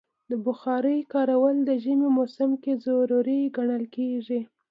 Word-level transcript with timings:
د 0.29 0.31
بخارۍ 0.45 0.99
کارول 1.13 1.55
د 1.65 1.71
ژمي 1.83 2.09
موسم 2.17 2.51
کې 2.63 2.73
ضروری 2.85 3.41
ګڼل 3.57 3.83
کېږي. 3.95 4.39